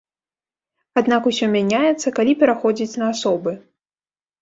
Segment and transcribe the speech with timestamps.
[1.01, 3.51] Аднак усё мяняецца, калі пераходзіць на асобы.